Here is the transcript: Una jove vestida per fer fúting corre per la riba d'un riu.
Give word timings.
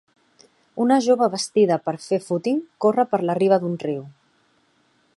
Una 0.85 0.97
jove 1.07 1.27
vestida 1.33 1.77
per 1.89 1.95
fer 2.07 2.21
fúting 2.31 2.65
corre 2.87 3.09
per 3.13 3.23
la 3.31 3.39
riba 3.41 3.63
d'un 3.67 3.81
riu. 3.87 4.05